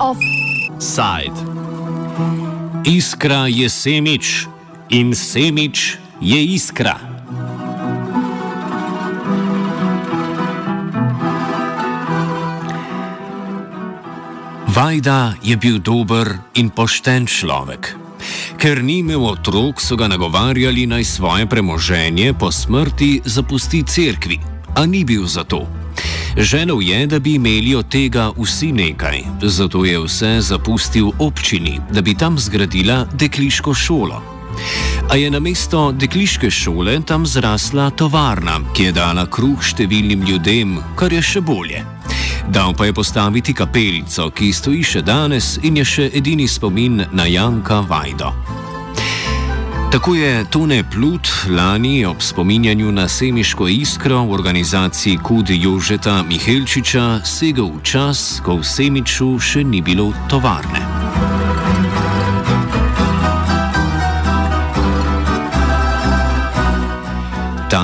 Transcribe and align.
Offside. 0.00 1.36
Iskra 2.88 3.44
je 3.52 3.68
semič 3.68 4.48
in 4.88 5.12
semič 5.12 6.00
je 6.20 6.40
iskra. 6.56 6.96
Vajda 14.72 15.36
je 15.44 15.56
bil 15.60 15.76
dober 15.76 16.40
in 16.56 16.72
pošten 16.72 17.28
človek. 17.28 18.07
Ker 18.58 18.82
ni 18.82 18.98
imel 18.98 19.24
otrok, 19.26 19.80
so 19.80 19.96
ga 19.96 20.08
nagovarjali 20.08 20.86
naj 20.86 21.04
svoje 21.04 21.46
premoženje 21.46 22.32
po 22.32 22.52
smrti 22.52 23.20
zapusti 23.24 23.82
cerkvi, 23.82 24.38
a 24.76 24.86
ni 24.86 25.04
bil 25.04 25.26
za 25.26 25.44
to. 25.44 25.66
Želel 26.36 26.82
je, 26.82 27.06
da 27.06 27.18
bi 27.18 27.34
imeli 27.34 27.74
od 27.74 27.88
tega 27.88 28.30
vsi 28.38 28.72
nekaj, 28.72 29.22
zato 29.42 29.84
je 29.84 29.98
vse 30.00 30.36
zapustil 30.40 31.10
občini, 31.18 31.80
da 31.90 32.02
bi 32.02 32.14
tam 32.14 32.38
zgradila 32.38 33.06
dekliško 33.12 33.74
šolo. 33.74 34.22
A 35.10 35.16
je 35.16 35.30
na 35.30 35.40
mesto 35.40 35.92
dekliške 35.92 36.50
šole 36.50 37.00
tam 37.06 37.26
zrasla 37.26 37.90
tovarna, 37.90 38.60
ki 38.74 38.82
je 38.82 38.92
dala 38.92 39.26
kruh 39.26 39.62
številnim 39.62 40.26
ljudem, 40.28 40.78
kar 40.96 41.12
je 41.12 41.22
še 41.22 41.40
bolje. 41.40 41.84
Dal 42.50 42.74
pa 42.74 42.84
je 42.84 42.92
postaviti 42.92 43.54
kapelico, 43.54 44.30
ki 44.30 44.52
stoji 44.52 44.82
še 44.82 45.02
danes 45.04 45.58
in 45.62 45.76
je 45.76 45.84
še 45.84 46.06
edini 46.16 46.48
spomin 46.48 47.02
na 47.12 47.26
Janka 47.28 47.82
Vajdo. 47.84 48.32
Tako 49.92 50.14
je 50.14 50.44
Tone 50.50 50.82
Plut 50.90 51.28
lani 51.48 52.04
ob 52.04 52.20
spominjanju 52.20 52.92
na 52.92 53.08
semiško 53.08 53.68
iskro 53.68 54.22
v 54.24 54.32
organizaciji 54.32 55.18
Kud 55.22 55.50
Jožeta 55.50 56.22
Mihelčiča 56.22 57.20
segel 57.24 57.72
v 57.72 57.82
čas, 57.82 58.40
ko 58.44 58.60
v 58.60 58.68
Semiču 58.68 59.36
še 59.40 59.64
ni 59.64 59.80
bilo 59.84 60.12
tovarne. 60.28 60.97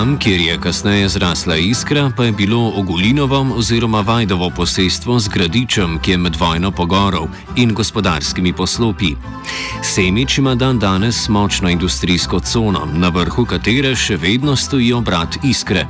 Tam, 0.04 0.18
kjer 0.18 0.40
je 0.40 0.58
kasneje 0.60 1.08
zrasla 1.08 1.56
iskra, 1.56 2.10
pa 2.16 2.24
je 2.24 2.32
bilo 2.32 2.72
Ogulinovo 2.76 3.46
oziroma 3.56 4.00
Vajdovo 4.00 4.50
posestvo 4.50 5.18
z 5.18 5.28
gradičem, 5.28 5.98
ki 5.98 6.10
je 6.10 6.16
med 6.18 6.36
vojno 6.36 6.70
pogorov 6.70 7.28
in 7.56 7.72
gospodarskimi 7.74 8.52
poslopi. 8.52 9.14
Semič 9.82 10.38
ima 10.38 10.54
dan 10.54 10.78
danes 10.78 11.28
močno 11.28 11.70
industrijsko 11.70 12.40
cono, 12.40 12.84
na 12.94 13.08
vrhu 13.08 13.44
katere 13.44 13.94
še 13.96 14.16
vedno 14.16 14.56
stoji 14.56 14.92
obrat 14.92 15.38
iskre. 15.44 15.86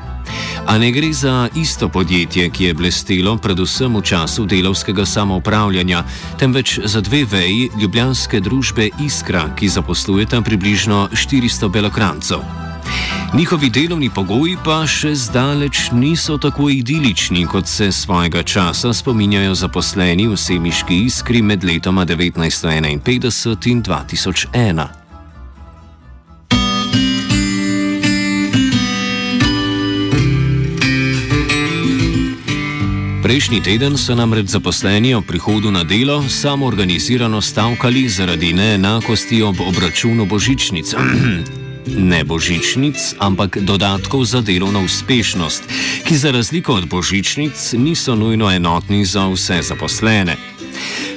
A 0.67 0.79
ne 0.79 0.93
gre 0.93 1.13
za 1.13 1.49
isto 1.55 1.89
podjetje, 1.89 2.51
ki 2.51 2.65
je 2.65 2.75
blestelo 2.75 3.35
predvsem 3.37 3.97
v 3.97 4.03
času 4.03 4.47
delovskega 4.47 5.07
samoupravljanja, 5.07 6.05
temveč 6.39 6.79
za 6.85 7.01
dve 7.01 7.25
veji 7.25 7.71
ljubljanske 7.81 8.41
družbe 8.41 8.89
Iskra, 9.03 9.49
ki 9.57 9.69
zaposlujeta 9.69 10.41
približno 10.41 11.09
400 11.11 11.69
belokrancov. 11.69 12.74
Njihovi 13.35 13.71
delovni 13.71 14.11
pogoji 14.15 14.57
pa 14.65 14.85
še 14.87 15.11
zdaleč 15.19 15.89
niso 15.93 16.37
tako 16.39 16.69
idilični, 16.71 17.47
kot 17.51 17.67
se 17.67 17.93
svojega 17.93 18.43
časa 18.43 18.93
spominjajo 18.95 19.55
zaposleni 19.55 20.29
v 20.31 20.37
semiški 20.39 21.01
iskri 21.07 21.43
med 21.43 21.65
letoma 21.65 22.07
1951 22.07 22.93
in 23.67 23.83
2001. 23.83 24.87
Prejšnji 33.23 33.61
teden 33.63 33.99
so 33.99 34.15
namreč 34.15 34.47
zaposleni 34.55 35.15
ob 35.15 35.27
prihodu 35.27 35.75
na 35.75 35.83
delo 35.83 36.23
samo 36.29 36.67
organizirano 36.67 37.43
stavkali 37.43 38.09
zaradi 38.09 38.53
neenakosti 38.53 39.43
ob 39.43 39.61
obračunu 39.61 40.27
božičnic. 40.27 40.95
ne 41.87 42.25
božičnic, 42.25 43.15
ampak 43.19 43.59
dodatkov 43.61 44.25
za 44.25 44.41
delovno 44.41 44.85
uspešnost, 44.85 45.63
ki 46.05 46.17
za 46.17 46.31
razliko 46.31 46.75
od 46.75 46.89
božičnic 46.89 47.73
niso 47.73 48.15
nujno 48.15 48.51
enotni 48.51 49.05
za 49.05 49.29
vse 49.29 49.63
zaposlene. 49.63 50.37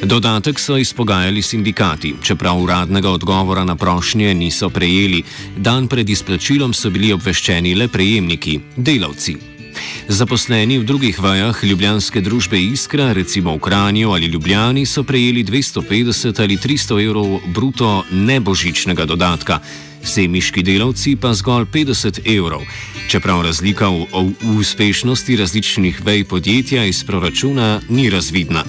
Dodatek 0.04 0.60
so 0.60 0.78
izpogajali 0.78 1.42
sindikati, 1.42 2.16
čeprav 2.24 2.62
uradnega 2.62 3.10
odgovora 3.10 3.64
na 3.64 3.76
prošnje 3.76 4.34
niso 4.34 4.70
prejeli, 4.70 5.24
dan 5.58 5.88
pred 5.88 6.10
izplačilom 6.10 6.74
so 6.74 6.90
bili 6.90 7.14
obveščeni 7.14 7.76
le 7.76 7.88
prejemniki, 7.88 8.60
delavci. 8.76 9.38
Zaposleni 10.08 10.78
v 10.80 10.84
drugih 10.84 11.20
vajah 11.20 11.64
ljubljanske 11.64 12.22
družbe 12.22 12.60
Iskra, 12.62 13.12
recimo 13.14 13.56
v 13.56 13.60
Kranju 13.60 14.12
ali 14.12 14.26
Ljubljani, 14.26 14.86
so 14.86 15.04
prejeli 15.04 15.44
250 15.44 16.42
ali 16.42 16.58
300 16.58 17.04
evrov 17.06 17.40
bruto 17.54 18.04
nebožičnega 18.12 19.06
dodatka, 19.06 19.60
semiški 20.08 20.64
delavci 20.64 21.16
pa 21.16 21.34
zgolj 21.34 21.66
50 21.74 22.22
evrov, 22.38 22.64
čeprav 23.10 23.42
razlika 23.42 23.90
v, 23.90 24.08
v 24.42 24.58
uspešnosti 24.60 25.36
različnih 25.36 26.02
vej 26.06 26.24
podjetja 26.24 26.86
iz 26.86 27.04
proračuna 27.04 27.82
ni 27.90 28.10
razvidna. 28.10 28.64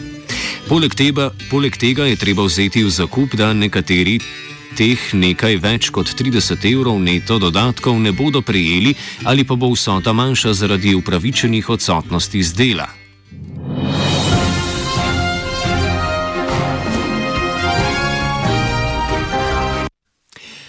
Poleg 0.68 0.94
tega, 0.94 1.30
poleg 1.50 1.76
tega 1.80 2.04
je 2.10 2.16
treba 2.16 2.44
vzeti 2.44 2.84
v 2.84 2.90
zakup, 2.90 3.34
da 3.34 3.52
nekateri 3.56 4.18
teh 4.76 5.00
nekaj 5.14 5.56
več 5.62 5.90
kot 5.94 6.12
30 6.12 6.66
evrov 6.68 7.00
neto 7.02 7.38
dodatkov 7.42 7.98
ne 7.98 8.12
bodo 8.12 8.42
prejeli 8.42 8.94
ali 9.24 9.44
pa 9.44 9.56
bo 9.56 9.72
vsota 9.72 10.12
manjša 10.12 10.54
zaradi 10.54 10.94
upravičenih 10.94 11.70
odsotnosti 11.70 12.42
z 12.42 12.52
dela. 12.54 13.07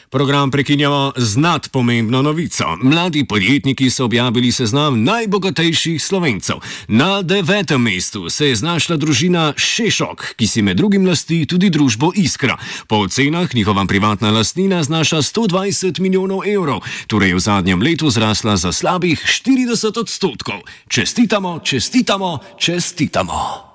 Program 0.09 0.51
prekinjamo 0.51 1.13
z 1.17 1.37
nadpomembno 1.37 2.21
novico. 2.21 2.65
Mladi 2.83 3.25
podjetniki 3.25 3.89
so 3.89 4.05
objavili 4.05 4.51
seznam 4.51 5.03
najbogatejših 5.03 6.03
slovencev. 6.03 6.55
Na 6.87 7.21
devetem 7.21 7.81
mestu 7.81 8.29
se 8.29 8.47
je 8.47 8.55
znašla 8.55 8.97
družina 8.97 9.53
Šešok, 9.57 10.33
ki 10.35 10.47
si 10.47 10.61
med 10.61 10.77
drugim 10.77 11.05
lasti 11.07 11.45
tudi 11.45 11.69
družbo 11.69 12.11
Iskra. 12.15 12.57
Po 12.87 12.95
ocenah 12.95 13.55
njihova 13.55 13.85
privatna 13.85 14.31
lastnina 14.31 14.83
znaša 14.83 15.17
120 15.17 15.99
milijonov 15.99 16.41
evrov, 16.47 16.81
torej 17.07 17.33
v 17.33 17.39
zadnjem 17.39 17.81
letu 17.81 18.09
zrasla 18.09 18.57
za 18.57 18.71
slabih 18.71 19.21
40 19.21 19.99
odstotkov. 19.99 20.65
Čestitamo, 20.87 21.59
čestitamo, 21.59 22.37
čestitamo. 22.57 23.68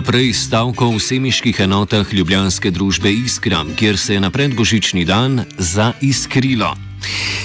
Naprej 0.00 0.32
stavko 0.32 0.96
v 0.96 0.98
semiških 1.04 1.58
enotah 1.60 2.08
ljubljanske 2.08 2.70
družbe 2.72 3.10
Iskram, 3.12 3.74
kjer 3.76 3.98
se 4.00 4.14
je 4.16 4.20
na 4.24 4.30
predbožični 4.32 5.04
dan 5.04 5.44
zaiskrilo. 5.60 6.70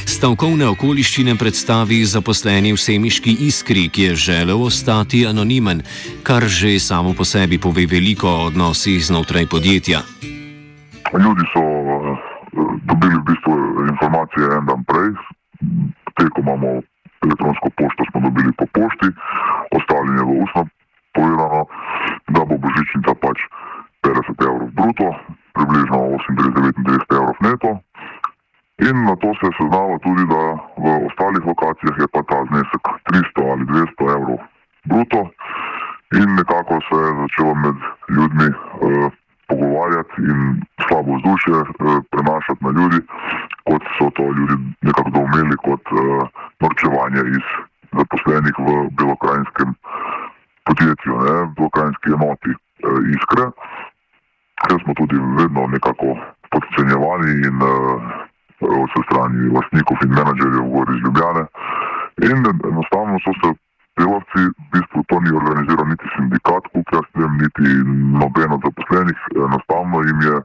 Stavkovne 0.07 0.63
okoliščine 0.71 1.35
predstavi 1.35 1.97
zaposleni 2.07 2.71
v 2.71 2.79
semiški 2.79 3.33
iskri, 3.49 3.89
ki 3.91 4.07
je 4.07 4.15
želel 4.15 4.63
ostati 4.63 5.25
anonimen, 5.27 5.83
kar 6.23 6.47
že 6.47 6.79
samo 6.79 7.11
po 7.11 7.27
sebi 7.27 7.59
pove 7.59 7.83
veliko 7.91 8.31
o 8.31 8.45
odnosih 8.47 9.03
znotraj 9.03 9.51
podjetja. 9.51 9.99
Ljudje 11.11 11.45
so 11.51 11.59
uh, 11.59 12.15
dobili 12.87 13.19
v 13.19 13.25
bistvu 13.35 13.51
informacije 13.91 14.43
en 14.47 14.63
dan 14.71 14.87
prej, 14.87 15.11
te, 16.15 16.23
ko 16.31 16.39
imamo 16.39 16.79
elektronsko 17.19 17.67
pošto, 17.75 18.07
smo 18.15 18.23
dobili 18.31 18.55
po 18.55 18.63
pošti, 18.71 19.11
ostali 19.75 20.15
je 20.15 20.23
v 20.23 20.31
ustno 20.47 20.63
povedano, 21.15 21.67
da 22.33 22.45
bo 22.45 22.57
božičnica 22.57 23.13
pač 23.23 23.39
50 24.05 24.45
evrov 24.47 24.69
bruto, 24.77 25.07
približno 25.55 25.97
38-39 26.29 27.17
evrov 27.17 27.35
neto. 27.41 27.71
In 28.87 28.95
na 29.07 29.15
to 29.15 29.31
se 29.39 29.47
je 29.47 29.57
seznalo 29.57 29.95
tudi, 30.03 30.23
da 30.33 30.41
v 30.83 30.85
ostalih 31.07 31.43
lokacijah 31.47 31.95
je 31.99 32.07
pa 32.13 32.21
ta 32.29 32.39
znesek 32.49 32.83
300 33.07 33.51
ali 33.51 33.63
200 33.71 34.15
evrov 34.17 34.39
bruto. 34.89 35.21
In 36.19 36.27
nekako 36.35 36.75
se 36.87 36.95
je 37.05 37.11
začelo 37.21 37.53
med 37.63 37.77
ljudmi 38.15 38.49
eh, 38.51 39.09
pogovarjati 39.47 40.17
in 40.31 40.39
slabo 40.87 41.11
vzdušje 41.17 41.57
eh, 41.61 41.99
prenašati 42.11 42.65
na 42.65 42.71
ljudi, 42.77 42.99
kot 43.67 43.83
so 43.97 44.09
to 44.17 44.25
ljudi 44.37 44.55
nekako 44.81 45.09
doumeli 45.09 45.55
kot 45.67 45.85
eh, 45.91 46.21
norčevanje 46.61 47.21
iz 47.37 47.45
zaposlenih 47.97 48.55
v 48.67 48.69
belokrajinskem 48.97 49.69
podjetju, 50.67 51.13
ne, 51.25 51.33
v 51.57 51.67
ukrajinski 51.69 52.13
enoti 52.17 52.51
e, 52.51 52.57
iskre, 53.15 53.45
ker 54.65 54.77
smo 54.83 54.93
tudi 54.99 55.19
vedno 55.39 55.67
nekako 55.75 56.15
podcenjevali 56.53 57.31
in 57.49 57.57
e, 57.69 57.73
vse 58.61 59.01
strani 59.07 59.51
lastnikov 59.55 60.03
in 60.05 60.15
menedžerjev 60.17 60.65
gor 60.73 60.93
iz 60.95 61.01
Ljubljane. 61.05 61.45
In 62.29 62.37
enostavno 62.71 63.19
so 63.25 63.33
se 63.41 63.49
delavci, 63.99 64.41
v 64.47 64.67
bistvu 64.73 65.03
to 65.09 65.19
ni 65.23 65.31
organiziral 65.39 65.87
niti 65.87 66.07
sindikat, 66.15 66.63
kot 66.73 66.95
jaz 66.95 67.07
vem, 67.19 67.33
niti 67.41 67.67
noben 68.21 68.55
od 68.55 68.63
zaposlenih, 68.67 69.19
enostavno 69.47 70.03
jim 70.07 70.21
je 70.29 70.37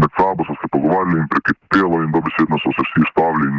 med 0.00 0.10
sabo 0.16 0.44
so 0.44 0.54
se 0.60 0.66
pogovarjali 0.72 1.20
in 1.20 1.28
prekipelo 1.28 2.02
in 2.02 2.10
dobesedno 2.12 2.56
so 2.58 2.70
se 2.76 2.82
vsi 2.86 3.02
stavili 3.10 3.46
in 3.48 3.56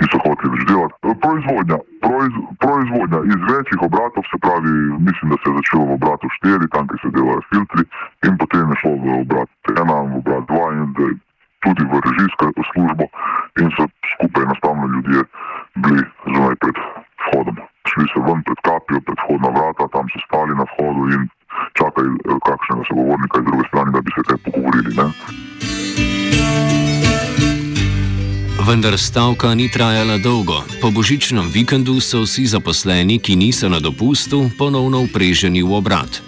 niso, 0.00 0.16
niso 0.16 0.18
hoteli 0.24 0.50
več 0.56 0.64
delati. 0.68 0.94
Proizvodnja, 1.24 1.78
proiz, 2.04 2.32
proizvodnja 2.64 3.20
iz 3.28 3.40
večjih 3.52 3.82
obratov, 3.88 4.24
se 4.30 4.38
pravi, 4.44 4.72
mislim, 5.08 5.32
da 5.32 5.36
se 5.40 5.50
je 5.50 5.56
začelo 5.60 5.84
v 5.84 5.96
obratu 5.98 6.26
4, 6.44 6.68
tam, 6.74 6.88
kjer 6.88 7.00
se 7.02 7.14
delajo 7.16 7.42
filtri 7.52 7.84
in 8.26 8.38
potem 8.40 8.70
je 8.70 8.80
šlo 8.82 8.92
v 9.04 9.18
obrat 9.20 9.50
1, 9.68 9.92
v 10.12 10.16
obrat 10.20 10.44
2 10.48 10.72
in 10.76 11.18
tudi 11.60 11.82
v 11.84 11.92
režijsko 12.06 12.44
službo 12.72 13.04
in 13.60 13.68
so 13.76 13.84
skupaj 14.14 14.42
enostavno 14.48 14.84
ljudje 14.94 15.20
bili 15.84 16.02
zunaj 16.24 16.56
pred 16.62 16.76
vhodom. 17.26 17.56
Šli 17.90 18.04
so 18.12 18.22
ven 18.24 18.40
pred 18.46 18.60
kapijo, 18.64 19.00
pred 19.06 19.18
vhodna 19.24 19.50
vrata, 19.56 19.88
tam 19.92 20.08
so 20.12 20.18
stali 20.26 20.56
na 20.56 20.64
vhodu 20.72 21.02
in 21.16 21.22
čakali 21.78 22.08
eh, 22.16 22.38
kakšnega 22.48 22.82
sogovornika 22.88 23.40
iz 23.40 23.46
druge 23.48 23.64
strani, 23.68 23.90
da 23.94 24.00
bi 24.00 24.10
se 24.14 24.22
kaj 24.28 24.38
pogovorili. 24.46 24.90
Ne? 25.00 25.06
Vendar 28.70 28.98
stavka 28.98 29.54
ni 29.54 29.66
trajala 29.68 30.14
dolgo. 30.22 30.62
Po 30.78 30.94
božičnem 30.94 31.50
vikendu 31.50 31.98
so 31.98 32.22
vsi 32.22 32.46
zaposleni, 32.46 33.18
ki 33.18 33.34
niso 33.34 33.66
na 33.66 33.82
dopustu, 33.82 34.46
ponovno 34.54 35.02
upreženi 35.02 35.58
v 35.58 35.74
obrat. 35.74 36.22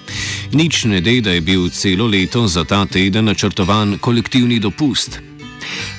Nič 0.50 0.90
ne 0.90 0.98
de, 0.98 1.22
da 1.22 1.38
je 1.38 1.40
bil 1.40 1.70
celo 1.70 2.10
leto 2.10 2.50
za 2.50 2.66
ta 2.66 2.82
teden 2.82 3.30
načrtovan 3.30 3.94
kolektivni 4.02 4.58
dopust. 4.58 5.22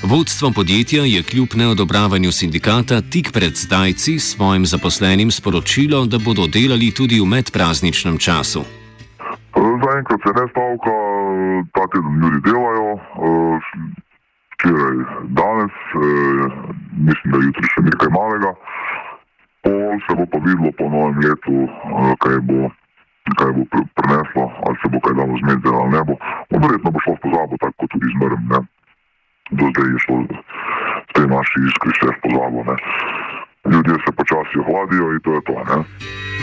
Vodstvo 0.04 0.52
podjetja 0.52 1.08
je 1.08 1.24
kljub 1.24 1.56
neodobravanju 1.56 2.32
sindikata 2.32 3.00
tik 3.00 3.32
pred 3.32 3.56
zdajci 3.56 4.20
svojim 4.20 4.68
zaposlenim 4.68 5.32
sporočilo, 5.32 6.04
da 6.12 6.20
bodo 6.20 6.44
delali 6.48 6.92
tudi 6.92 7.24
v 7.24 7.26
medprazničnem 7.26 8.20
času. 8.20 8.68
Zaenkrat 9.56 10.20
se 10.20 10.32
ne 10.36 10.46
stavka, 10.52 10.96
ta 11.72 11.84
teden 11.88 12.14
ljudi 12.20 12.40
delajo. 12.44 12.92
Včeraj, 14.54 14.98
danes, 15.40 15.76
mislim, 17.08 17.34
da 17.34 17.42
jutri 17.48 17.74
še 17.74 17.84
nekaj 17.90 18.14
malega. 18.14 18.54
Pol 19.64 20.00
se 20.06 20.16
bo 20.20 20.26
pa 20.32 20.40
videlo 20.46 20.72
po 20.78 20.88
novem 20.92 21.20
letu, 21.24 21.68
kaj 22.24 22.40
bo 22.48 22.72
kaj 23.40 23.52
bo 23.56 23.64
preneslo, 23.96 24.52
ali 24.68 24.76
se 24.82 24.88
bo 24.92 25.00
kaj 25.00 25.16
dalo 25.16 25.38
zmeti, 25.42 25.68
ali 25.68 25.92
ne 25.96 26.02
bo. 26.04 26.14
No, 26.52 26.60
verjetno 26.60 26.92
bo 26.92 27.00
šlo 27.00 27.14
v 27.16 27.22
pozabo, 27.24 27.54
tako 27.62 27.76
kot 27.78 27.90
tudi 27.96 28.08
zmerem. 28.16 28.44
Ne. 28.52 28.60
Do 29.58 29.66
zdaj 29.72 29.88
je 29.94 30.00
šlo 30.06 30.16
te 31.14 31.22
naše 31.28 31.58
iskre 31.70 31.92
vse 31.96 32.08
v 32.12 32.20
pozabo. 32.24 32.60
Ne. 32.68 32.76
Ljudje 33.72 33.96
se 34.06 34.12
počasi 34.20 34.60
ohladijo 34.60 35.14
in 35.16 35.20
to 35.24 35.32
je 35.40 35.42
to. 35.48 35.56
Ne. 35.70 36.43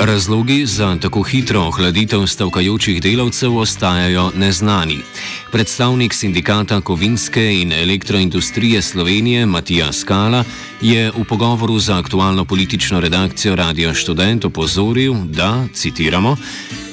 Razlogi 0.00 0.66
za 0.66 0.96
tako 1.02 1.22
hitro 1.22 1.60
ohladitev 1.60 2.26
stavkajočih 2.26 3.02
delavcev 3.02 3.56
ostajajo 3.56 4.30
neznani. 4.36 4.98
Predstavnik 5.52 6.14
sindikata 6.14 6.80
Kovinske 6.80 7.54
in 7.54 7.72
elektroindustrije 7.72 8.82
Slovenije 8.82 9.46
Matija 9.46 9.92
Skala 9.92 10.44
je 10.80 11.10
v 11.10 11.24
pogovoru 11.24 11.78
za 11.78 11.98
aktualno 11.98 12.44
politično 12.44 13.00
redakcijo 13.00 13.56
Radio 13.56 13.94
Student 13.94 14.44
opozoril, 14.44 15.14
da, 15.24 15.66
citiramo, 15.74 16.36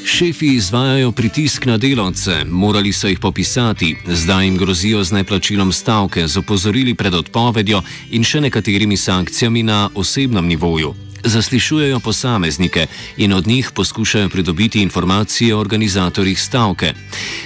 Šefi 0.06 0.48
izvajajo 0.48 1.12
pritisk 1.12 1.66
na 1.66 1.78
delavce, 1.78 2.46
morali 2.46 2.94
so 2.94 3.07
jih 3.07 3.19
popisati, 3.19 3.96
zdaj 4.07 4.46
jim 4.46 4.57
grozijo 4.57 5.04
z 5.04 5.12
neplačilom 5.12 5.72
stavke, 5.72 6.28
z 6.28 6.38
opozorili 6.38 6.94
pred 6.94 7.13
odpovedjo 7.13 7.81
in 8.12 8.24
še 8.24 8.42
nekaterimi 8.42 8.98
sankcijami 8.98 9.63
na 9.63 9.90
osebnem 9.96 10.48
nivoju 10.48 10.96
zaslišujejo 11.25 12.00
posameznike 12.00 12.88
in 13.18 13.33
od 13.33 13.48
njih 13.48 13.72
poskušajo 13.74 14.30
pridobiti 14.30 14.81
informacije 14.81 15.56
o 15.56 15.60
organizatorjih 15.60 16.42
stavke. 16.42 16.94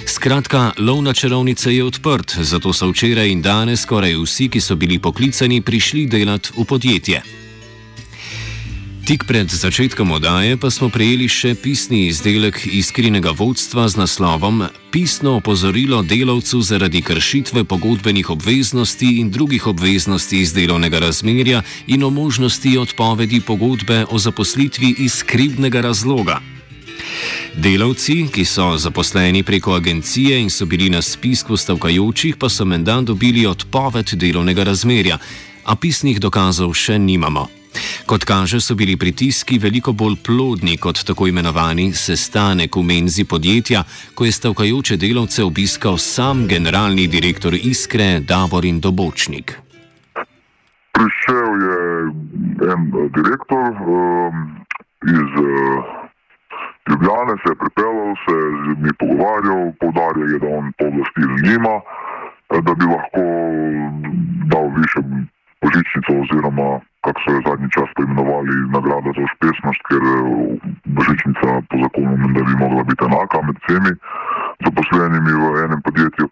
Skratka, 0.06 0.72
lov 0.78 1.02
na 1.02 1.12
čarovnice 1.12 1.76
je 1.76 1.84
odprt, 1.84 2.36
zato 2.40 2.72
so 2.72 2.88
včeraj 2.90 3.28
in 3.28 3.42
danes 3.42 3.80
skoraj 3.82 4.14
vsi, 4.14 4.48
ki 4.48 4.60
so 4.60 4.76
bili 4.76 4.98
poklicani, 4.98 5.60
prišli 5.60 6.06
delati 6.06 6.50
v 6.56 6.64
podjetje. 6.64 7.22
Tik 9.10 9.26
pred 9.26 9.50
začetkom 9.50 10.22
oddaje 10.22 10.54
pa 10.54 10.70
smo 10.70 10.86
prejeli 10.86 11.26
še 11.26 11.56
pisni 11.58 12.04
izdelek 12.14 12.62
iskrenega 12.62 13.34
vodstva 13.34 13.88
z 13.90 13.98
naslovom 13.98 14.70
Pisno 14.94 15.32
opozorilo 15.42 15.98
delavcu 16.06 16.62
zaradi 16.62 17.02
kršitve 17.02 17.64
pogodbenih 17.66 18.30
obveznosti 18.30 19.18
in 19.18 19.34
drugih 19.34 19.66
obveznosti 19.66 20.38
iz 20.38 20.54
delovnega 20.54 21.02
razmerja 21.02 21.64
in 21.90 22.06
o 22.06 22.10
možnosti 22.14 22.78
odpovedi 22.78 23.42
pogodbe 23.42 24.06
o 24.14 24.14
zaposlitvi 24.14 24.94
iz 25.02 25.26
skrivnega 25.26 25.82
razloga. 25.90 26.38
Delavci, 27.58 28.30
ki 28.30 28.46
so 28.46 28.78
zaposleni 28.78 29.42
preko 29.42 29.74
agencije 29.74 30.38
in 30.38 30.54
so 30.54 30.70
bili 30.70 30.86
na 30.86 31.02
spisku 31.02 31.58
stavkajočih, 31.58 32.38
pa 32.38 32.46
so 32.46 32.62
menda 32.62 33.00
dobili 33.02 33.42
odpoved 33.46 34.14
delovnega 34.14 34.70
razmerja, 34.70 35.18
a 35.66 35.74
pisnih 35.74 36.22
dokazov 36.22 36.78
še 36.78 36.94
nimamo. 36.94 37.59
Kot 38.06 38.24
kaže, 38.24 38.60
so 38.60 38.74
bili 38.74 38.96
pritiski 38.96 39.58
veliko 39.58 39.92
bolj 39.92 40.16
plodni 40.26 40.76
kot 40.76 41.04
tako 41.06 41.28
imenovani 41.30 41.92
sestanek 41.94 42.76
v 42.76 42.82
menzi 42.82 43.24
podjetja, 43.24 43.84
ko 44.14 44.24
je 44.24 44.32
stavkajoče 44.32 44.96
delavce 44.96 45.44
obiskal 45.44 45.98
sam 45.98 46.46
generalni 46.48 47.06
direktor 47.06 47.54
Iskre 47.54 48.20
Davorin 48.20 48.80
Dobočnik. 48.80 49.54
Prišel 50.92 51.50
je 51.66 51.78
en 52.72 52.90
direktor 53.14 53.70
um, 53.86 54.34
iz 55.06 55.30
uh, 55.38 56.00
Ljubljane, 56.90 57.34
se 57.42 57.48
je 57.52 57.60
pripeljal, 57.62 58.10
se 58.24 58.34
je 58.34 58.74
mi 58.82 58.92
pogovarjal, 58.98 59.62
povdarjal 59.80 60.28
je, 60.32 60.38
da 60.42 60.48
on 60.58 60.72
pooblastil 60.78 61.30
nima, 61.46 61.76
da 62.66 62.72
bi 62.78 62.84
lahko 62.94 63.24
dal 64.52 64.66
više 64.78 65.00
božičnico 65.62 66.10
oziroma 66.22 66.68
kako 67.04 67.20
so 67.20 67.28
jo 67.34 67.40
zadnji 67.48 67.68
čas 67.76 67.88
poimenovali, 67.96 68.54
nagrada 68.76 69.10
za 69.16 69.22
uspešnost, 69.28 69.80
ker 69.88 70.02
eh, 70.04 70.18
božičnica 70.96 71.46
po 71.70 71.76
zakonu 71.84 72.14
ne 72.36 72.42
bi 72.46 72.54
mogla 72.62 72.82
biti 72.90 73.04
enaka 73.08 73.38
med 73.46 73.56
vsemi 73.62 73.92
zaposlenimi 74.64 75.32
v 75.42 75.44
enem 75.64 75.80
podjetju. 75.86 76.26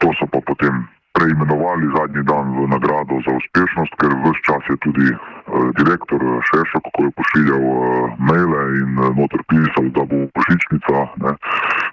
To 0.00 0.08
so 0.16 0.26
pa 0.32 0.40
potem 0.48 0.74
preimenovali 1.16 1.86
zadnji 1.96 2.22
dan 2.30 2.46
v 2.56 2.68
nagrado 2.74 3.14
za 3.24 3.32
uspešnost, 3.40 3.92
ker 4.00 4.12
vse 4.24 4.40
čas 4.48 4.62
je 4.72 4.76
tudi 4.84 5.08
uh, 5.12 5.18
direktor 5.80 6.20
eh, 6.20 6.40
Šešo, 6.48 6.78
kako 6.86 7.00
je 7.04 7.16
pošiljal 7.20 7.64
uh, 7.64 7.80
maile 8.28 8.62
in 8.80 8.90
uh, 9.00 9.12
noter 9.16 9.40
pisal, 9.52 9.86
da 9.96 10.02
bo 10.10 10.18
božičnica. 10.36 10.94
Ne. 11.24 11.32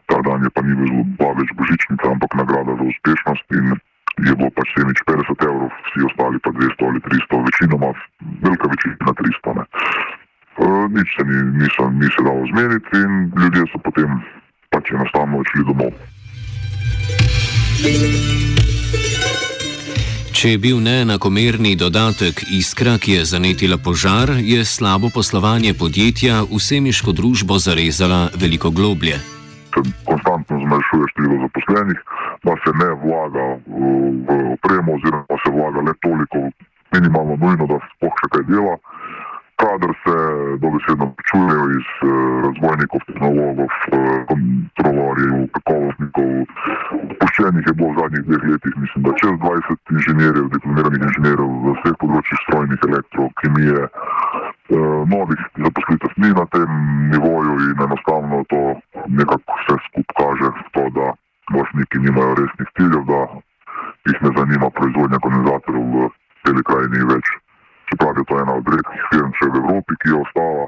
Ta 0.08 0.18
dan 0.28 0.44
je 0.44 0.50
pa 0.56 0.62
ni 0.64 0.74
bila 1.20 1.32
več 1.40 1.50
božičnica, 1.60 2.06
ampak 2.08 2.32
nagrada 2.40 2.72
za 2.80 2.86
uspešnost. 2.92 3.48
In, 3.60 3.76
je 4.22 4.34
bilo 4.36 4.50
pač 4.54 4.70
50 4.78 5.48
evrov, 5.50 5.70
vsi 5.90 6.00
ostali 6.10 6.38
pa 6.44 6.50
200 6.52 6.90
ali 6.90 7.00
300, 7.00 7.46
večinoma, 7.48 7.90
velika 8.46 8.66
večina 8.74 9.12
300. 9.22 9.58
Ne. 9.58 9.64
E, 10.54 10.66
nič 10.96 11.08
se 11.18 11.24
ni, 11.30 11.38
niso, 11.60 11.84
ni 11.90 12.08
se 12.14 12.22
dalo 12.28 12.44
zmeniti 12.52 12.94
in 13.06 13.12
ljudje 13.42 13.64
so 13.72 13.78
potem 13.82 14.10
pač 14.70 14.92
enostavno 14.94 15.42
odšli 15.42 15.62
domov. 15.66 15.94
Če 20.34 20.50
je 20.50 20.60
bil 20.60 20.80
neenakomerni 20.84 21.76
dodatek 21.80 22.44
iskra, 22.52 22.98
ki 23.00 23.18
je 23.18 23.26
zanetila 23.26 23.78
požar, 23.80 24.30
je 24.44 24.66
slabo 24.66 25.10
poslovanje 25.14 25.74
podjetja 25.74 26.44
vsemiško 26.52 27.14
družbo 27.16 27.58
zarezala 27.64 28.28
veliko 28.36 28.70
globlje. 28.70 29.22
Konstantno 30.06 30.60
zmanjšuje 30.60 31.06
število 31.14 31.38
zaposlenih, 31.48 32.00
da 32.44 32.54
se 32.64 32.72
ne 32.80 32.90
vlaga 33.04 33.46
v 34.28 34.30
opremo, 34.54 34.94
oziroma 34.96 35.36
se 35.44 35.50
vlaga 35.52 35.80
le 35.88 35.94
toliko, 36.02 36.40
minimalno 36.94 37.36
nujno, 37.42 37.66
da 37.72 37.78
spoh 37.96 38.14
še 38.20 38.28
kaj 38.36 38.44
dela. 38.52 38.76
Kader 39.62 39.92
se 40.04 40.16
dobesedno 40.64 41.06
čujejo 41.30 41.66
iz 41.78 41.90
uh, 42.04 42.12
razvojnikov, 42.46 43.04
tehnologov, 43.08 43.70
uh, 43.70 44.08
kontrolorjev, 44.32 45.36
kakovostnikov. 45.56 46.32
Puščenih 47.22 47.70
je 47.70 47.76
bilo 47.78 47.92
v 47.94 48.00
zadnjih 48.02 48.26
dveh 48.28 48.44
letih, 48.50 48.76
mislim, 48.84 49.06
da 49.08 49.16
čez 49.22 49.38
20 49.46 49.96
inženirjev, 49.96 50.50
diplomiranih 50.58 51.08
inženirjev 51.08 51.56
v 51.68 51.76
vseh 51.78 51.98
področjih 52.02 52.44
strojnih, 52.44 52.88
elektro, 52.90 53.30
kemije, 53.44 53.88
uh, 53.88 55.02
novih 55.14 55.48
zaposlitev 55.64 56.18
ni 56.26 56.34
na 56.34 56.46
tem 56.58 56.80
nivoju 57.14 57.60
in 57.70 57.86
enostavno 57.88 58.44
to 58.52 58.64
nekako 59.08 59.62
vse 59.62 59.80
skupaj 59.88 60.18
kaže 60.18 60.50
to, 60.74 60.90
da 60.98 61.14
lastniki 61.56 61.98
nimajo 62.06 62.36
resnih 62.40 62.70
ciljev, 62.78 63.04
da 63.12 63.22
jih 64.10 64.20
ne 64.26 64.32
zanima 64.38 64.70
proizvodnja 64.78 65.20
kondenzatorjev 65.26 65.86
v 65.94 66.10
tej 66.44 66.64
krajini 66.70 67.06
več. 67.14 67.26
Čeprav 67.90 68.18
je 68.18 68.26
to 68.30 68.40
ena 68.42 68.54
od 68.60 68.68
redkih 68.74 69.04
firm 69.12 69.32
še 69.40 69.48
v 69.54 69.62
Evropi, 69.62 69.94
ki 70.02 70.12
je 70.12 70.18
ostala, 70.24 70.66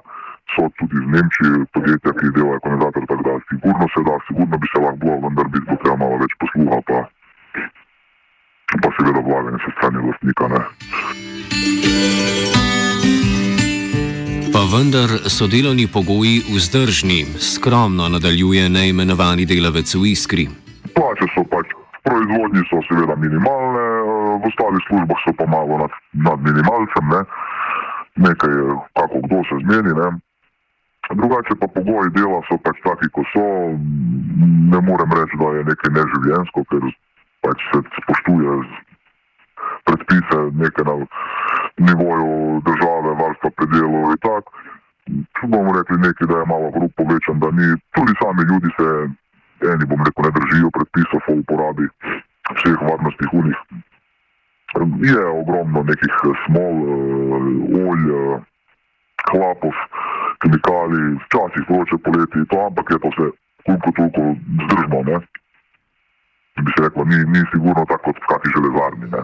so 0.54 0.70
tudi 0.80 0.98
v 1.02 1.08
Nemčiji 1.16 1.66
podjetja, 1.76 2.12
ki 2.20 2.34
delajo 2.38 2.60
kondenzator, 2.66 3.04
tako 3.10 3.24
da 3.28 3.34
sigurno 3.50 3.86
se 3.94 4.02
da, 4.08 4.16
sigurno 4.28 4.56
bi 4.62 4.68
se 4.72 4.80
lahko 4.84 4.98
bilo, 5.04 5.16
vendar 5.26 5.48
bi 5.54 5.60
bilo 5.68 5.96
malo 6.02 6.20
več 6.24 6.36
posluha, 6.44 6.80
pa, 6.90 7.00
pa 8.84 8.90
seveda 8.98 9.22
vlaganje 9.30 9.64
se 9.66 9.72
strani 9.78 10.04
vlastnika. 10.06 10.52
Ne. 10.54 10.62
Pa 14.56 14.62
vendar 14.72 15.10
so 15.28 15.50
delovni 15.52 15.88
pogoji 15.92 16.38
vzdržni, 16.48 17.26
skromno 17.40 18.08
nadaljuje 18.10 18.70
neimenovani 18.70 19.44
delavec 19.50 19.96
v 19.96 20.14
Iskri. 20.14 20.65
Plače 20.96 21.28
so 21.34 21.44
pač, 21.52 21.74
proizvodnji 22.08 22.64
so 22.70 22.80
seveda 22.88 23.16
minimalne, 23.20 23.86
v 24.42 24.48
ostalih 24.50 24.84
službah 24.88 25.20
so 25.26 25.34
pa 25.40 25.46
malo 25.50 25.82
nad, 25.84 25.94
nad 26.28 26.40
minimalcem, 26.48 27.06
ne. 27.14 27.22
nekaj, 28.28 28.54
kako 28.98 29.18
kdo 29.26 29.38
se 29.50 29.56
zmeni. 29.66 29.92
Ne. 30.02 30.10
Drugače 31.20 31.56
pa 31.62 31.68
pogoji 31.68 32.16
dela 32.18 32.42
so 32.50 32.58
pač 32.66 32.80
taki, 32.86 33.10
kot 33.16 33.28
so. 33.34 33.46
Ne 34.74 34.80
morem 34.82 35.12
reči, 35.18 35.38
da 35.42 35.48
je 35.58 35.68
nekaj 35.72 35.92
neživljensko, 35.98 36.66
ker 36.72 36.84
pač 37.46 37.60
se 37.72 37.80
spoštuje 38.02 38.54
predpise 39.86 40.40
nekaj 40.62 40.86
na 40.90 40.96
nivoju 41.88 42.62
države, 42.68 43.10
varstva 43.22 43.50
predelov 43.58 44.14
in 44.14 44.22
tako. 44.26 44.52
Če 45.38 45.48
bomo 45.54 45.76
rekli 45.78 45.98
nekaj, 46.02 46.28
da 46.32 46.38
je 46.42 46.50
malo 46.50 46.72
grup 46.74 46.92
povečan, 46.98 47.40
da 47.40 47.52
ni, 47.58 47.68
tudi 47.94 48.14
sami 48.22 48.48
ljudi 48.50 48.70
se, 48.78 48.88
eni 49.74 49.86
bom 49.90 50.02
rekel, 50.06 50.28
ne 50.28 50.32
držijo 50.38 50.72
predpisov 50.78 51.30
o 51.32 51.38
uporabi 51.42 51.88
vseh 52.56 52.82
varnostnih 52.82 53.34
unih. 53.34 53.60
Je 55.08 55.22
ogromno 55.26 55.84
nekih 55.88 56.16
smol, 56.46 56.78
olj, 57.80 58.06
klapov, 59.30 59.76
kemikalij, 60.44 61.08
včasih 61.26 61.66
vroče 61.70 61.98
poleti, 62.04 62.46
to, 62.52 62.60
ampak 62.68 62.92
je 62.92 63.00
to 63.00 63.12
vse 63.14 63.28
koliko 63.66 63.92
toliko 63.92 64.22
zdržno. 64.66 65.00
Ne? 65.10 65.18
Bi 66.64 66.72
se 66.76 66.84
reklo, 66.84 67.06
ni, 67.06 67.18
ni 67.34 67.42
sigurno 67.52 67.86
tako 67.86 68.04
kot 68.12 68.18
v 68.22 68.28
kakšni 68.32 68.52
železarni. 68.56 69.06
Ne? 69.14 69.22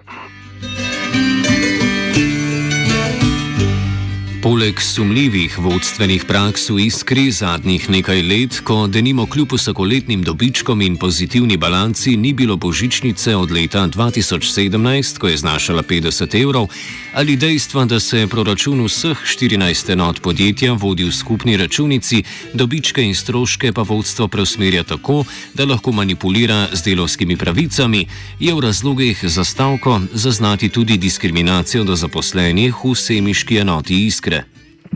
Poleg 4.41 4.79
sumljivih 4.81 5.59
vodstvenih 5.59 6.23
praks 6.25 6.69
v 6.73 6.87
iskri 6.87 7.27
zadnjih 7.31 7.83
nekaj 7.93 8.21
let, 8.25 8.55
ko 8.65 8.87
denimo 8.87 9.27
kljub 9.29 9.53
vsakoletnim 9.53 10.23
dobičkom 10.25 10.81
in 10.81 10.95
pozitivni 10.97 11.57
balanci 11.57 12.15
ni 12.17 12.33
bilo 12.33 12.55
božičnice 12.57 13.35
od 13.35 13.51
leta 13.51 13.85
2017, 13.87 15.17
ko 15.17 15.27
je 15.27 15.37
znašala 15.37 15.83
50 15.83 16.41
evrov, 16.41 16.67
ali 17.13 17.35
dejstva, 17.35 17.85
da 17.85 17.99
se 17.99 18.27
proračun 18.27 18.81
vseh 18.85 19.17
14 19.37 19.91
enot 19.93 20.21
podjetja 20.21 20.73
vodi 20.73 21.03
v 21.03 21.11
skupni 21.11 21.57
računici, 21.57 22.23
dobičke 22.53 23.03
in 23.03 23.15
stroške 23.15 23.73
pa 23.73 23.81
vodstvo 23.81 24.27
preusmerja 24.27 24.83
tako, 24.83 25.23
da 25.53 25.65
lahko 25.65 25.91
manipulira 25.91 26.67
z 26.73 26.83
delovskimi 26.83 27.37
pravicami, 27.37 28.07
je 28.39 28.53
v 28.53 28.59
razlogih 28.59 29.21
za 29.23 29.43
stavko 29.43 30.01
zaznati 30.13 30.69
tudi 30.69 30.97
diskriminacijo 30.97 31.83
do 31.83 31.95
zaposlenih 31.95 32.75
v 32.83 32.95
semiški 32.95 33.57
enoti 33.57 34.05
iskre. 34.05 34.30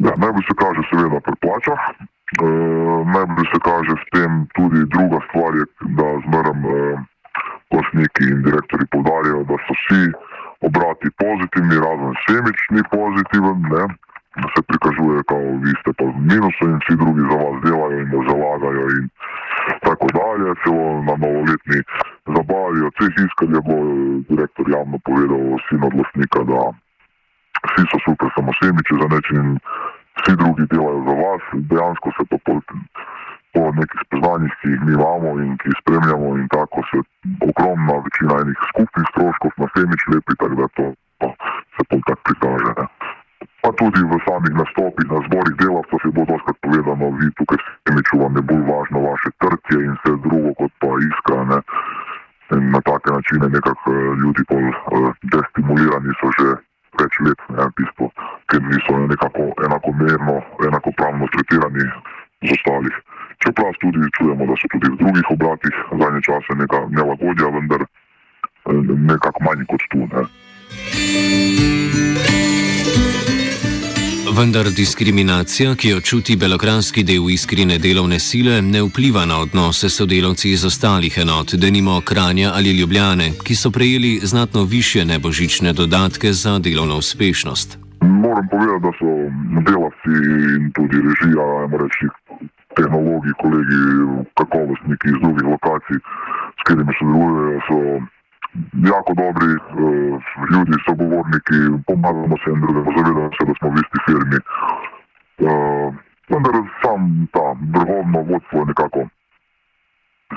Ja, 0.03 0.11
najbolj 0.23 0.45
se 0.47 0.55
kaže, 0.59 0.81
seveda, 0.89 1.19
pri 1.23 1.35
plačah. 1.43 1.81
E, 1.87 2.47
najbolj 3.15 3.47
se 3.53 3.59
kaže 3.69 3.93
v 3.95 4.05
tem 4.13 4.31
tudi 4.57 4.79
druga 4.95 5.19
stvar, 5.27 5.51
je, 5.59 5.65
da 5.97 6.07
zmeraj 6.25 6.57
e, 6.59 6.79
glasniki 7.71 8.23
in 8.31 8.43
direktori 8.47 8.85
povdarjajo, 8.93 9.43
da 9.49 9.55
so 9.65 9.73
vsi 9.79 10.03
obrati 10.67 11.07
pozitivni, 11.23 11.83
razen 11.85 12.13
semični 12.25 12.81
pozitiven, 12.95 13.59
ne? 13.75 13.85
da 14.41 14.47
se 14.53 14.61
prikažuje, 14.69 15.19
da 15.31 15.37
vi 15.63 15.73
ste 15.79 15.91
pa 15.97 16.05
v 16.11 16.15
minusu 16.31 16.63
in 16.67 16.77
vsi 16.83 16.95
drugi 17.01 17.23
za 17.29 17.37
vas 17.43 17.57
delajo 17.65 17.99
in 18.03 18.09
zalagajo 18.29 18.85
in 18.97 19.05
tako 19.87 20.07
dalje. 20.19 20.47
Celo 20.63 20.87
na 21.07 21.15
novoletni 21.23 21.79
zabavi 22.35 22.79
od 22.87 22.93
vseh 22.99 23.15
iskaljev 23.27 23.63
bo 23.69 23.77
direktor 24.29 24.65
javno 24.75 24.97
povedal 25.07 25.43
sin 25.65 25.79
od 25.87 25.93
glasnika, 25.97 26.43
da 26.51 26.61
vsi 27.67 27.83
so 27.91 27.97
super, 28.05 28.29
samo 28.35 28.51
semiči 28.59 28.93
za 29.01 29.07
nečim, 29.13 29.47
vsi 30.19 30.33
drugi 30.41 30.65
delajo 30.71 31.01
za 31.07 31.15
vas. 31.21 31.43
Dejansko 31.69 32.09
se 32.17 32.23
to 32.29 32.37
po, 32.45 32.53
po 33.53 33.61
nekih 33.79 33.99
spoznanjih, 34.05 34.53
ki 34.61 34.67
jih 34.73 34.81
mi 34.85 34.93
imamo 34.97 35.29
in 35.43 35.57
ki 35.59 35.71
jih 35.71 35.79
spremljamo, 35.81 36.27
in 36.39 36.47
tako 36.55 36.83
se 36.89 36.97
ogromna 37.49 37.95
večina 38.05 38.33
enih 38.43 38.59
skupnih 38.69 39.05
stroškov 39.11 39.51
na 39.61 39.67
semič 39.73 40.01
lepi, 40.11 40.33
tako 40.39 40.55
da 40.61 40.67
to 40.77 40.85
pa, 41.19 41.27
se 41.75 41.81
pol 41.89 42.01
tako 42.07 42.21
prikaže. 42.27 42.71
Ne. 42.79 42.85
Pa 43.63 43.69
tudi 43.79 44.01
v 44.11 44.17
samih 44.25 44.53
nastopih 44.61 45.05
na 45.09 45.19
zborih 45.25 45.55
delavcev 45.61 46.05
je 46.05 46.11
bilo 46.15 46.25
doskrat 46.31 46.57
povedano, 46.65 47.05
vi 47.19 47.27
tukaj 47.39 47.59
semiču 47.87 48.15
vam 48.21 48.37
je 48.37 48.43
bolj 48.49 48.63
važno 48.71 48.99
vaše 49.09 49.29
trtje 49.41 49.77
in 49.85 49.93
vse 49.97 50.11
drugo 50.25 50.53
kot 50.59 50.71
pa 50.81 50.91
iskra. 51.09 51.41
Ne. 51.51 51.59
In 52.53 52.69
na 52.69 52.79
take 52.85 53.09
načine 53.09 53.49
nekako 53.49 53.89
eh, 53.91 54.13
ljudi 54.21 54.43
bolj 54.51 54.67
uh, 54.69 55.09
destimulirani 55.33 56.13
so 56.19 56.29
že 56.37 56.49
več 57.01 57.19
let, 57.27 57.45
ne, 57.49 57.67
v 57.67 57.73
bistvu, 57.79 58.09
ker 58.51 58.63
niso 58.69 58.97
nekako 59.05 59.49
enakomerno, 59.67 60.39
enakopravno 60.69 61.29
tretirani 61.35 61.85
z 62.45 62.57
ostalih. 62.57 62.97
Čeprav 63.43 63.75
tudi 63.83 64.09
čujemo, 64.17 64.47
da 64.47 64.55
so 64.59 64.71
tudi 64.71 64.91
v 64.93 64.99
drugih 65.03 65.31
obratih 65.35 65.75
zadnje 65.91 66.21
čase 66.27 66.59
neka 66.61 66.85
nelagodja, 66.95 67.51
vendar 67.59 67.85
eh, 67.85 68.83
nekako 69.11 69.47
manj 69.49 69.65
kot 69.71 69.89
tu. 69.91 70.07
Ne. 70.13 71.74
Vendar 74.37 74.67
diskriminacija, 74.77 75.75
ki 75.79 75.89
jo 75.89 75.99
čuti 76.01 76.33
belokranski 76.35 77.03
del 77.07 77.29
iskrine 77.31 77.77
delovne 77.79 78.17
sile, 78.19 78.55
ne 78.61 78.81
vpliva 78.83 79.23
na 79.25 79.37
odnose 79.39 79.89
sodelavci 79.89 80.49
iz 80.51 80.65
ostalih 80.65 81.17
enot, 81.23 81.53
denimo 81.63 82.01
Kranja 82.09 82.49
ali 82.57 82.77
Ljubljane, 82.79 83.27
ki 83.45 83.55
so 83.55 83.71
prejeli 83.71 84.19
znatno 84.31 84.63
više 84.63 85.05
nebožične 85.05 85.73
dodatke 85.73 86.33
za 86.33 86.59
delovno 86.59 86.97
uspešnost. 86.97 87.77
Moram 88.01 88.47
povedati, 88.51 88.83
da 88.85 88.91
so 88.99 89.11
delavci 89.67 90.13
in 90.57 90.63
tudi 90.75 90.97
režija, 91.07 91.47
reči, 91.81 92.05
tehnologi, 92.77 93.31
kolegi, 93.41 93.83
kakovostniki 94.39 95.07
iz 95.13 95.17
drugih 95.23 95.45
lokacij, 95.53 95.97
s 96.59 96.61
katerimi 96.67 96.93
sodelujejo 96.99 97.59
jako 98.91 99.11
dobri 99.21 99.51
uh, 99.55 100.21
ljudi, 100.51 100.75
sogovorniki, 100.85 101.57
pomagamo 101.87 102.35
se 102.41 102.47
en 102.53 102.59
drugemu, 102.61 102.89
zavedamo 102.97 103.29
se, 103.37 103.45
da 103.47 103.53
smo 103.57 103.67
v 103.69 103.75
isti 103.83 103.99
firmi. 104.05 104.39
Uh, 105.47 105.87
vendar 106.29 106.55
sam 106.81 107.27
ta 107.33 107.45
vrhovno 107.73 108.19
vodstvo 108.29 108.65
nekako 108.65 108.99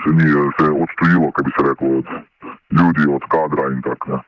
se 0.01 0.11
ni 0.19 0.27
se 0.57 0.67
odstojilo, 0.83 1.31
kaj 1.35 1.43
bi 1.45 1.51
se 1.57 1.63
reklo, 1.69 1.89
od 1.99 2.09
ljudi, 2.77 3.03
od 3.17 3.25
kadra 3.33 3.65
in 3.75 3.83
tako. 3.83 4.21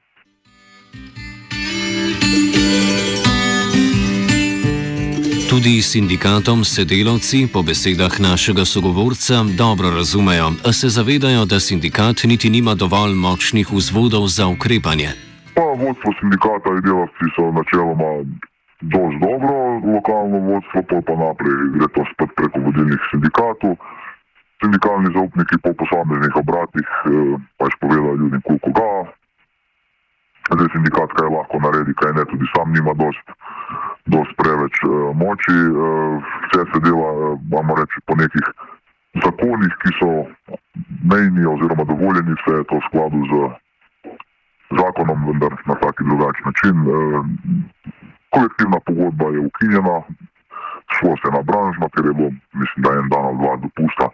Tudi 5.50 5.82
sindikatom 5.82 6.62
se 6.62 6.86
delavci, 6.86 7.50
po 7.52 7.60
besedah 7.66 8.14
našega 8.22 8.62
sogovorca, 8.72 9.42
dobro 9.62 9.88
razumejo, 9.98 10.48
a 10.68 10.70
se 10.78 10.88
zavedajo, 10.96 11.42
da 11.52 11.58
sindikat 11.58 12.16
niti 12.30 12.46
nima 12.54 12.74
dovolj 12.82 13.14
močnih 13.24 13.66
vzvodov 13.78 14.24
za 14.36 14.46
ukrepanje. 14.54 15.10
Pa 15.58 15.66
vodstvo 15.82 16.10
sindikata 16.20 16.68
in 16.76 16.82
delavci 16.86 17.24
so 17.34 17.50
načeloma 17.58 18.10
dož 18.94 19.12
dobro, 19.26 19.56
lokalno 19.94 20.38
vodstvo 20.48 20.80
pa 20.90 20.98
pa 21.06 21.14
naprej 21.22 21.58
gre 21.74 21.88
to 21.94 22.02
spet 22.10 22.30
preko 22.38 22.56
vodilnih 22.66 23.02
sindikatov. 23.10 23.74
Sindikalni 24.62 25.08
zaupniki 25.16 25.56
po 25.64 25.70
posameznih 25.80 26.34
obratih 26.42 26.88
eh, 26.94 27.34
pač 27.58 27.72
povedajo 27.82 28.14
ljudem, 28.20 28.42
koliko 28.46 28.70
ga. 28.78 28.92
Zdaj 30.54 30.68
sindikat 30.74 31.10
kaj 31.18 31.28
lahko 31.36 31.56
naredi, 31.64 31.92
kaj 32.00 32.12
ne, 32.16 32.22
tudi 32.30 32.46
sam 32.54 32.70
nima 32.70 32.94
dost 33.02 33.26
dosti 34.12 34.34
preveč 34.40 34.74
uh, 34.84 34.92
moči. 35.16 35.56
Uh, 35.70 36.18
vse 36.44 36.62
se 36.70 36.78
dela, 36.84 37.10
imamo 37.50 37.72
uh, 37.72 37.78
reči, 37.80 37.98
po 38.06 38.14
nekih 38.20 38.46
zakonih, 39.24 39.72
ki 39.82 39.90
so 39.98 40.10
mejni 41.10 41.46
oziroma 41.52 41.84
dovoljeni, 41.92 42.38
vse 42.38 42.52
je 42.58 42.68
to 42.70 42.78
v 42.78 42.86
skladu 42.88 43.20
z 43.30 43.32
zakonom, 44.78 45.18
vendar 45.28 45.52
na 45.66 45.74
taki 45.82 46.02
drugačen 46.08 46.44
način. 46.50 46.76
Uh, 46.86 47.24
kolektivna 48.34 48.78
pogodba 48.86 49.26
je 49.34 49.40
ukinjena, 49.48 49.96
šlo 50.94 51.12
se 51.22 51.28
na 51.36 51.42
branžno, 51.42 51.88
ker 51.94 52.06
je 52.06 52.14
bilo, 52.14 52.30
mislim, 52.60 52.80
da 52.84 52.90
en 52.98 53.08
dan 53.10 53.24
ali 53.30 53.38
dva 53.42 53.54
dopusta 53.64 54.06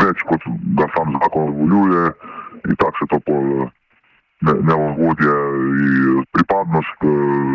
več, 0.00 0.24
kot 0.28 0.42
ga 0.78 0.86
sam 0.96 1.16
zakon 1.16 1.52
dovoljuje 1.52 2.04
in 2.68 2.74
tako 2.76 2.96
se 2.98 3.12
to 3.12 3.20
pol. 3.28 3.44
Uh, 3.64 3.68
nelogodje 4.42 5.36
in 5.84 6.24
pripadnost 6.32 6.98
eh, 7.04 7.08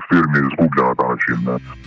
firmi 0.10 0.40
izgublja 0.48 0.94
način. 1.30 1.46
Ne. 1.46 1.86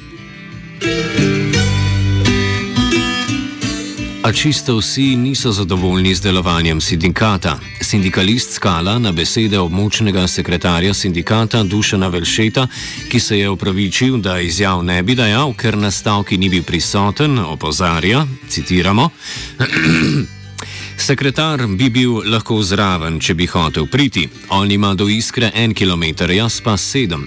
A 4.28 4.32
čisto 4.32 4.76
vsi 4.76 5.16
niso 5.16 5.52
zadovoljni 5.52 6.14
z 6.14 6.20
delovanjem 6.20 6.80
sindikata. 6.80 7.58
Sindikalist 7.80 8.52
Skala 8.52 8.98
na 8.98 9.12
besede 9.12 9.58
območnega 9.58 10.26
sekretarja 10.28 10.94
sindikata 10.94 11.62
Dušana 11.62 12.08
Velšeta, 12.08 12.66
ki 13.10 13.20
se 13.20 13.38
je 13.38 13.48
upravičil, 13.50 14.16
da 14.16 14.40
izjav 14.40 14.84
ne 14.84 15.02
bi 15.02 15.14
dajal, 15.14 15.54
ker 15.54 15.78
na 15.78 15.90
stavki 15.90 16.36
ni 16.36 16.48
bil 16.48 16.62
prisoten, 16.62 17.38
opozarja, 17.38 18.26
citiramo. 18.48 19.10
Sekretar 21.06 21.66
bi 21.66 21.88
bil 21.90 22.20
lahko 22.26 22.62
zraven, 22.62 23.20
če 23.20 23.34
bi 23.34 23.46
hotel 23.46 23.86
priti. 23.86 24.28
On 24.50 24.70
ima 24.70 24.94
do 24.94 25.08
iskre 25.08 25.50
en 25.54 25.74
kilometr, 25.74 26.30
jaz 26.30 26.60
pa 26.60 26.76
sedem. 26.76 27.24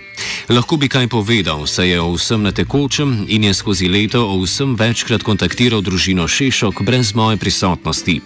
Lahko 0.49 0.77
bi 0.77 0.89
kaj 0.89 1.07
povedal, 1.07 1.67
saj 1.67 1.89
je 1.89 2.01
o 2.01 2.11
vsem 2.11 2.43
na 2.43 2.51
tekočem 2.51 3.25
in 3.27 3.43
je 3.43 3.53
skozi 3.53 3.87
leto 3.87 4.25
o 4.27 4.41
vsem 4.43 4.75
večkrat 4.75 5.23
kontaktiral 5.23 5.81
družino 5.81 6.27
Šešok 6.27 6.81
brez 6.81 7.13
moje 7.15 7.37
prisotnosti. 7.37 8.21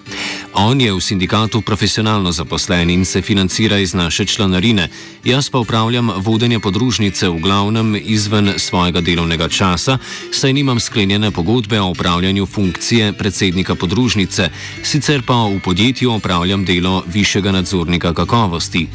On 0.54 0.82
je 0.82 0.94
v 0.94 1.02
sindikatu 1.02 1.62
profesionalno 1.62 2.32
zaposlen 2.32 2.90
in 2.90 3.06
se 3.06 3.22
financira 3.22 3.78
iz 3.78 3.94
naše 3.94 4.26
članarine, 4.26 4.90
jaz 5.24 5.50
pa 5.50 5.60
upravljam 5.60 6.12
vodenje 6.18 6.60
podružnice 6.60 7.30
v 7.30 7.40
glavnem 7.40 7.96
izven 7.96 8.54
svojega 8.58 9.02
delovnega 9.02 9.50
časa, 9.50 9.98
saj 10.32 10.54
nimam 10.54 10.80
sklenjene 10.80 11.32
pogodbe 11.32 11.82
o 11.82 11.90
upravljanju 11.90 12.46
funkcije 12.46 13.14
predsednika 13.14 13.76
podružnice, 13.76 14.50
sicer 14.84 15.22
pa 15.22 15.46
v 15.46 15.60
podjetju 15.60 16.12
opravljam 16.12 16.66
delo 16.66 17.04
višjega 17.08 17.52
nadzornika 17.52 18.14
kakovosti. 18.14 18.88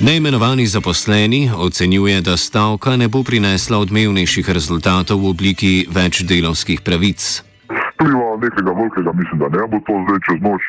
Neimenovani 0.00 0.66
zaposleni 0.66 1.50
ocenjuje, 1.58 2.20
da 2.20 2.36
stavka 2.36 2.96
ne 2.96 3.08
bo 3.08 3.22
prinesla 3.22 3.78
odmevnejših 3.78 4.50
rezultatov 4.50 5.22
v 5.22 5.30
obliki 5.30 5.72
več 5.86 6.26
delovskih 6.26 6.82
pravic. 6.82 7.22
Vpliva 7.70 8.34
nekega 8.42 8.72
velikega, 8.74 9.12
mislim, 9.20 9.38
da 9.38 9.48
ne 9.54 9.66
bo 9.70 9.78
to 9.86 9.94
zdaj 10.04 10.18
čez 10.26 10.40
noč, 10.42 10.62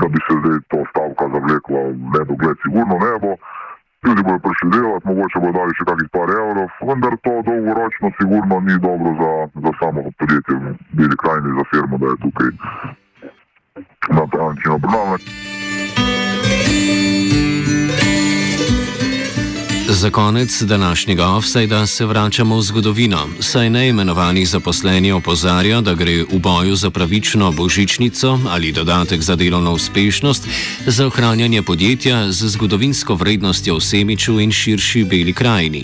da 0.00 0.06
bi 0.14 0.18
se 0.26 0.34
zdaj 0.40 0.58
to 0.70 0.78
stavka 0.90 1.24
zavlekla 1.34 1.80
v 1.90 1.94
nedogled, 2.14 2.56
sigurno 2.62 2.96
ne 3.02 3.14
bo. 3.22 3.32
Ljudje 4.06 4.22
bodo 4.22 4.40
prišli 4.46 4.68
delati, 4.70 5.06
mogoče 5.08 5.38
bodo 5.42 5.54
dali 5.58 5.72
še 5.76 5.84
kakih 5.88 6.08
par 6.14 6.28
evrov, 6.38 6.68
vendar 6.88 7.14
to 7.24 7.32
dolgoročno 7.48 8.08
sigurno 8.18 8.56
ni 8.68 8.74
dobro 8.86 9.10
za, 9.20 9.32
za 9.64 9.72
samo 9.80 10.06
podjetje 10.20 10.54
v 10.60 10.76
Beli 10.96 11.16
krajini, 11.22 11.56
za 11.58 11.64
firmo, 11.72 11.96
da 11.98 12.06
je 12.12 12.16
tukaj 12.24 12.50
na 14.16 14.24
ta 14.32 14.40
način 14.48 14.70
obravnavati. 14.76 15.28
Za 20.02 20.10
konec 20.10 20.62
današnjega 20.62 21.26
offsajda 21.38 21.86
se 21.86 22.06
vračamo 22.06 22.56
v 22.56 22.62
zgodovino, 22.62 23.18
saj 23.40 23.70
neimenovani 23.70 24.44
zaposleni 24.44 25.12
opozarja, 25.12 25.80
da 25.80 25.94
gre 25.94 26.16
v 26.32 26.38
boju 26.46 26.74
za 26.74 26.90
pravično 26.90 27.52
božičnico 27.52 28.28
ali 28.54 28.72
dodatek 28.72 29.20
za 29.20 29.36
delovno 29.36 29.72
uspešnost 29.72 30.42
za 30.86 31.06
ohranjanje 31.06 31.62
podjetja 31.62 32.16
z 32.32 32.48
zgodovinsko 32.54 33.14
vrednostjo 33.14 33.74
v 33.74 33.80
Semiču 33.80 34.40
in 34.40 34.50
širši 34.50 35.04
beli 35.10 35.32
krajini. 35.32 35.82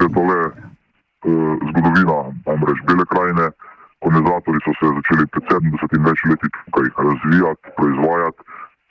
Je 0.00 0.08
to 0.14 0.22
le 0.30 0.40
uh, 0.48 0.52
zgodovina, 1.70 2.18
namreč 2.46 2.78
bele 2.88 3.04
krajine. 3.12 3.46
Organizatori 4.08 4.58
so 4.64 4.72
se 4.80 4.86
začeli 4.96 5.24
pred 5.32 5.44
70 5.52 5.96
in 5.96 6.02
več 6.08 6.18
leti 6.30 6.48
tukaj 6.56 6.86
razvijati, 7.08 7.64
proizvajati 7.76 8.40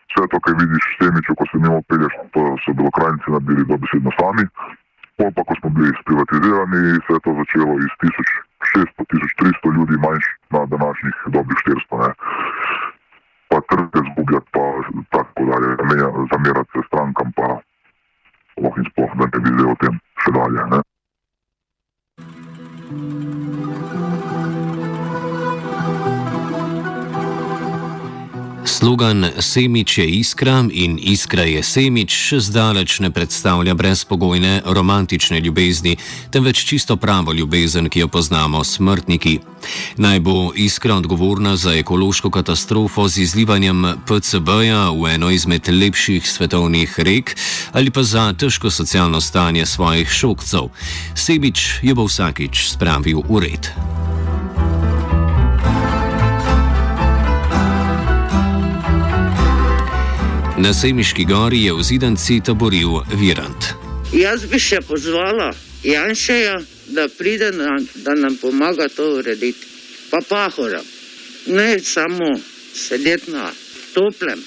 vse 0.10 0.28
to, 0.32 0.38
kar 0.44 0.54
vidiš 0.60 0.86
v 0.90 0.96
Semiču, 0.98 1.36
ko 1.38 1.44
se 1.50 1.58
pelješ, 1.90 2.14
to 2.34 2.42
so 2.66 2.74
bilo 2.74 2.92
krajnice 2.98 3.28
nabili 3.32 3.64
dobesedno 3.72 4.12
sami. 4.20 4.46
Pol 5.18 5.32
pa, 5.36 5.44
ko 5.44 5.54
smo 5.60 5.70
bili 5.76 5.92
sprivatizirani, 6.02 6.82
se 7.06 7.12
je 7.14 7.22
to 7.26 7.32
začelo 7.40 7.74
iz 7.86 7.92
1600-1300 8.02 9.76
ljudi 9.76 9.96
manjš 10.04 10.26
na 10.56 10.66
današnjih 10.74 11.16
dobrih 11.36 11.60
400. 11.92 12.02
Ne. 12.04 12.12
Pa 13.50 13.58
trge 13.70 14.00
zgubljati, 14.10 14.50
pa 14.54 14.64
tako 15.16 15.42
dalje, 15.50 15.70
zamerati 16.32 16.72
se 16.74 16.82
strankam, 16.88 17.32
pa 17.38 17.48
sploh 18.52 18.76
in 18.78 18.86
sploh, 18.92 19.12
da 19.20 19.26
ne 19.34 19.40
bi 19.44 19.50
zdaj 19.56 19.72
o 19.72 19.76
tem 19.82 20.00
še 20.24 20.32
dalje. 20.38 20.62
Ne. 20.74 20.80
Slogan 28.80 29.28
Semič 29.40 29.98
je 29.98 30.08
iskra 30.08 30.64
in 30.72 30.96
iskra 31.04 31.44
je 31.44 31.60
Semič 31.60 32.16
še 32.16 32.38
zdaleč 32.40 33.02
ne 33.04 33.10
predstavlja 33.12 33.76
brezpogojne 33.76 34.62
romantične 34.64 35.42
ljubezni, 35.44 35.98
temveč 36.32 36.64
čisto 36.64 36.96
pravo 36.96 37.36
ljubezen, 37.36 37.90
ki 37.92 38.00
jo 38.00 38.08
poznamo 38.08 38.64
smrtniki. 38.64 39.40
Naj 40.00 40.24
bo 40.24 40.56
iskra 40.56 40.96
odgovorna 40.96 41.58
za 41.60 41.76
ekološko 41.76 42.32
katastrofo 42.32 43.10
z 43.12 43.28
izlivanjem 43.28 43.84
PCB-ja 44.08 44.96
v 44.96 45.12
eno 45.12 45.28
izmed 45.28 45.68
lepših 45.68 46.24
svetovnih 46.24 47.00
rek 47.04 47.36
ali 47.76 47.92
pa 47.92 48.04
za 48.04 48.32
težko 48.32 48.72
socialno 48.72 49.20
stanje 49.20 49.66
svojih 49.66 50.08
šokcev. 50.08 50.72
Semič 51.20 51.84
jo 51.84 52.00
bo 52.00 52.08
vsakič 52.08 52.70
spravil 52.72 53.28
v 53.28 53.44
red. 53.44 53.99
Na 60.60 60.74
Semiški 60.74 61.24
gori 61.26 61.64
je 61.64 61.74
v 61.74 61.84
zidanci 61.84 62.42
taboril 62.44 63.00
Virant. 63.16 63.70
Jaz 64.12 64.44
bi 64.44 64.60
še 64.60 64.82
pozvala 64.84 65.54
Janšeja, 65.88 66.58
da 66.92 67.06
pride, 67.08 67.54
na, 67.56 67.78
da 68.04 68.12
nam 68.20 68.36
pomaga 68.42 68.90
to 68.92 69.06
urediti. 69.22 69.64
Pa 70.12 70.20
pahora, 70.30 70.82
ne 71.48 71.80
samo 71.80 72.36
sedeti 72.76 73.32
na 73.32 73.48
toplem. 73.96 74.44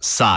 Saj. 0.00 0.36